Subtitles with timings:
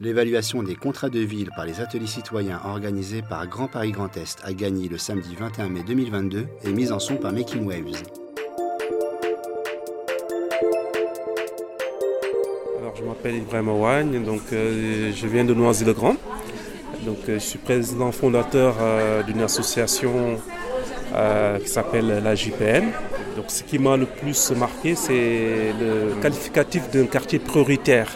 [0.00, 4.38] L'évaluation des contrats de ville par les ateliers citoyens organisés par Grand Paris Grand Est
[4.44, 8.04] à Gagny le samedi 21 mai 2022 est mise en son par Making Waves.
[12.78, 16.14] Alors, je m'appelle Ibrahim Awagne, donc euh, je viens de Noisy-le-Grand.
[17.04, 20.38] Donc, euh, je suis président fondateur euh, d'une association
[21.60, 22.84] qui s'appelle la JPN.
[23.34, 28.08] Donc, ce qui m'a le plus marqué, c'est le qualificatif d'un quartier prioritaire.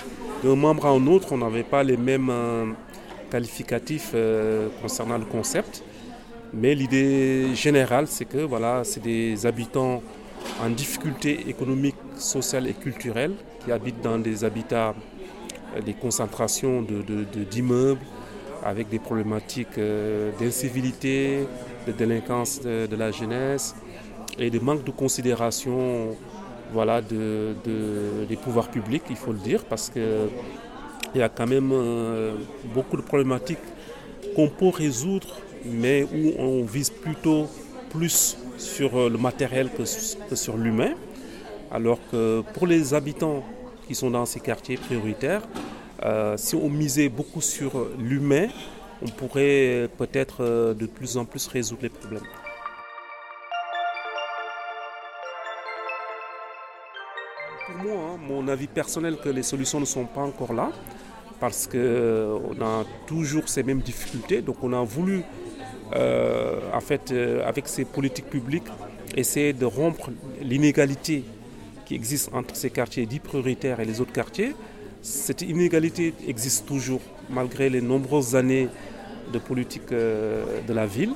[0.43, 2.67] D'un membre à un autre, on n'avait pas les mêmes euh,
[3.31, 5.83] qualificatifs euh, concernant le concept.
[6.53, 10.03] Mais l'idée générale, c'est que voilà, c'est des habitants
[10.63, 14.95] en difficulté économique, sociale et culturelle qui habitent dans des habitats,
[15.77, 18.01] euh, des concentrations de- de- d'immeubles
[18.65, 19.79] avec des problématiques
[20.39, 21.47] d'incivilité,
[21.87, 23.75] de délinquance de la jeunesse
[24.39, 26.17] et de manque de considération
[26.73, 30.31] voilà, de, de- des pouvoirs publics, il faut le dire, parce qu'il
[31.15, 32.35] y a quand même euh,
[32.75, 33.59] beaucoup de problématiques
[34.35, 35.29] qu'on peut résoudre,
[35.65, 37.49] mais où on vise plutôt
[37.91, 39.85] plus sur euh, le matériel que,
[40.35, 40.95] sur l'humain.
[41.71, 43.43] Alors que pour les habitants
[43.87, 45.43] qui sont dans ces quartiers prioritaires,
[46.05, 48.49] euh, si on misait beaucoup sur l'humain,
[49.03, 52.23] on pourrait peut-être de plus en plus résoudre les problèmes.
[58.33, 60.71] Mon avis personnel, que les solutions ne sont pas encore là,
[61.41, 64.43] parce qu'on a toujours ces mêmes difficultés.
[64.43, 65.23] Donc on a voulu,
[65.95, 68.71] euh, en fait, euh, avec ces politiques publiques,
[69.17, 71.25] essayer de rompre l'inégalité
[71.85, 74.55] qui existe entre ces quartiers dits prioritaires et les autres quartiers.
[75.03, 78.69] Cette inégalité existe toujours, malgré les nombreuses années
[79.33, 81.15] de politique euh, de la ville.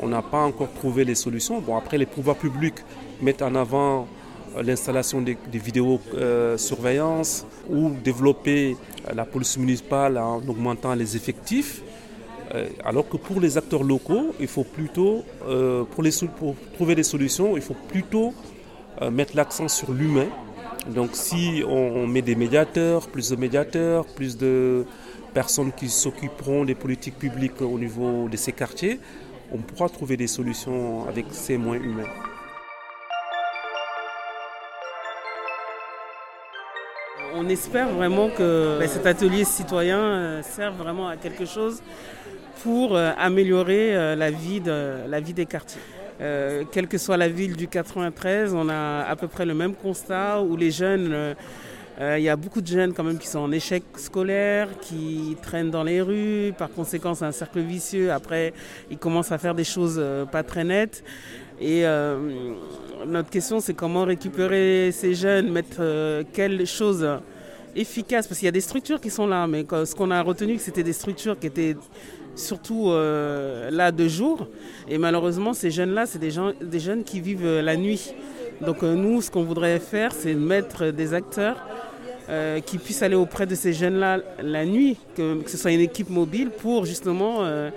[0.00, 1.60] On n'a pas encore trouvé les solutions.
[1.60, 2.80] Bon, après, les pouvoirs publics
[3.20, 4.17] mettent en avant euh,
[4.62, 8.76] l'installation des, des vidéosurveillance ou développer
[9.08, 11.82] euh, la police municipale en augmentant les effectifs.
[12.54, 16.94] Euh, alors que pour les acteurs locaux, il faut plutôt, euh, pour, les, pour trouver
[16.94, 18.32] des solutions, il faut plutôt
[19.02, 20.28] euh, mettre l'accent sur l'humain.
[20.88, 24.86] Donc si on, on met des médiateurs, plus de médiateurs, plus de
[25.34, 28.98] personnes qui s'occuperont des politiques publiques au niveau de ces quartiers,
[29.52, 32.27] on pourra trouver des solutions avec ces moyens humains.
[37.40, 41.80] On espère vraiment que ben, cet atelier citoyen euh, serve vraiment à quelque chose
[42.62, 45.80] pour euh, améliorer euh, la, vie de- la vie des quartiers.
[46.20, 49.74] Euh, quelle que soit la ville du 93, on a à peu près le même
[49.74, 51.36] constat où les jeunes,
[52.00, 55.36] euh, il y a beaucoup de jeunes quand même qui sont en échec scolaire, qui
[55.42, 58.12] traînent dans les rues, par conséquent c'est un cercle vicieux.
[58.12, 58.52] Après,
[58.88, 61.02] ils commencent à faire des choses euh, pas très nettes.
[61.60, 62.52] Et euh,
[63.04, 65.82] notre question, c'est comment récupérer ces jeunes, mettre
[66.32, 67.04] quelles choses
[67.74, 70.58] efficaces, parce qu'il y a des structures qui sont là, mais ce qu'on a retenu,
[70.58, 71.76] c'était des structures qui étaient
[72.36, 74.46] surtout là de jour.
[74.88, 76.30] Et malheureusement, ces jeunes-là, c'est des,
[76.80, 78.14] jeunes qui vivent la nuit.
[78.60, 81.56] Donc nous, ce qu'on voudrait faire, c'est mettre des acteurs
[82.28, 86.10] euh, qui puissent aller auprès de ces jeunes-là la nuit, que, ce soit une équipe
[86.10, 87.70] mobile pour justement euh,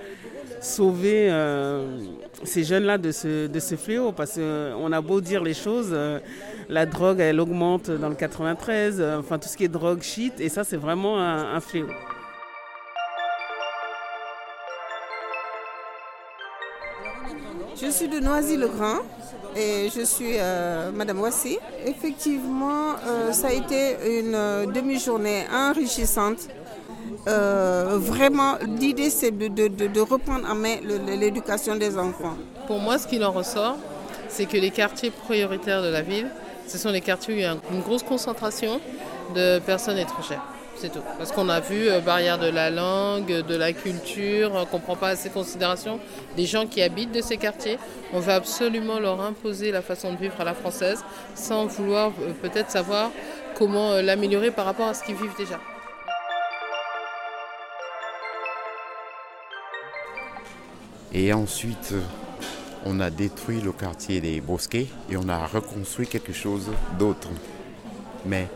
[0.60, 1.98] sauver euh,
[2.44, 4.12] ces jeunes-là de ce, de ce fléau.
[4.12, 5.94] Parce qu'on a beau dire les choses,
[6.68, 10.40] la drogue, elle augmente dans le 93, euh, enfin tout ce qui est drogue, shit,
[10.40, 11.88] et ça, c'est vraiment un fléau.
[17.82, 18.98] Je suis de Noisy-le-Grand
[19.56, 21.58] et je suis euh, Madame Wassy.
[21.84, 26.48] Effectivement, euh, ça a été une euh, demi-journée enrichissante.
[27.26, 30.76] Vraiment, l'idée c'est de, de- reprendre en main
[31.20, 32.36] l'éducation des enfants.
[32.66, 33.76] Pour moi, ce qu'il en ressort,
[34.28, 36.28] c'est que les quartiers prioritaires de la ville,
[36.66, 38.80] ce sont les quartiers où il y a une grosse concentration
[39.34, 40.42] de personnes étrangères.
[41.18, 44.82] Parce qu'on a vu euh, barrière de la langue, de la culture, euh, qu'on ne
[44.82, 46.00] prend pas assez considération
[46.36, 47.78] des gens qui habitent de ces quartiers.
[48.12, 51.04] On veut absolument leur imposer la façon de vivre à la française
[51.34, 53.10] sans vouloir euh, peut-être savoir
[53.54, 55.60] comment euh, l'améliorer par rapport à ce qu'ils vivent déjà.
[61.14, 61.94] Et ensuite,
[62.86, 67.28] on a détruit le quartier des Bosquets et on a reconstruit quelque chose d'autre.
[68.24, 68.48] Mais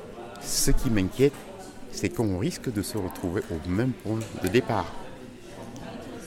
[0.43, 1.35] ce qui m'inquiète,
[1.97, 4.93] c'est qu'on risque de se retrouver au même point de départ.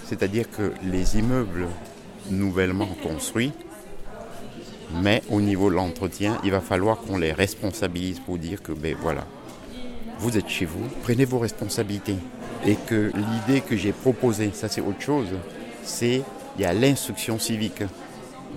[0.06, 1.68] C'est-à-dire que les immeubles
[2.31, 3.51] nouvellement construits,
[5.04, 8.95] mais au niveau de l'entretien, il va falloir qu'on les responsabilise pour dire que, ben
[9.00, 9.27] voilà,
[10.18, 12.18] vous êtes chez vous, prenez vos responsabilités.
[12.66, 15.30] Et que l'idée que j'ai proposée, ça c'est autre chose,
[15.83, 16.24] c'est
[16.57, 17.83] il y a l'instruction civique,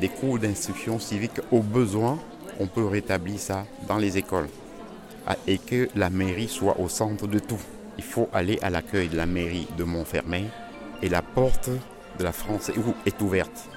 [0.00, 1.40] des cours d'instruction civique.
[1.52, 2.18] Au besoin,
[2.58, 4.48] on peut rétablir ça dans les écoles.
[5.46, 7.60] Et que la mairie soit au centre de tout.
[7.98, 10.48] il faut aller à l'accueil de la mairie de Montfermeil
[11.02, 11.68] et la porte
[12.18, 12.70] de la France
[13.06, 13.68] est ouverte.